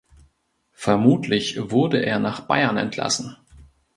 Vermutlich 0.73 1.69
wurde 1.69 2.03
er 2.03 2.17
nach 2.17 2.39
Bayern 2.47 2.77
entlassen. 2.77 3.37